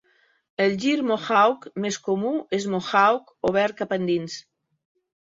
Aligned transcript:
El 0.63 0.71
gir 0.85 0.93
mohawk 1.09 1.69
més 1.85 2.01
comú 2.09 2.33
és 2.61 2.69
mohawk 2.79 3.33
obert 3.53 3.81
cap 3.85 3.99
endins. 4.03 4.45